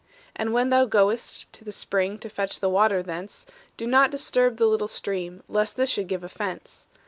"And 0.35 0.51
when 0.51 0.69
thou 0.71 0.85
goest 0.85 1.53
to 1.53 1.63
the 1.63 1.71
spring 1.71 2.17
To 2.17 2.27
fetch 2.27 2.59
the 2.59 2.69
water 2.71 3.03
thence, 3.03 3.45
Do 3.77 3.85
not 3.85 4.09
disturb 4.09 4.57
the 4.57 4.65
little 4.65 4.87
stream, 4.87 5.43
Lest 5.47 5.75
this 5.77 5.91
should 5.91 6.07
give 6.07 6.23
offense. 6.23 6.87